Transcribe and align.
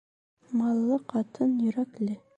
Маллы 0.61 0.97
ҡатын 1.13 1.55
йөрәкле. 1.67 2.23